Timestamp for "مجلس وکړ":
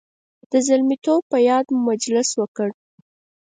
1.89-2.69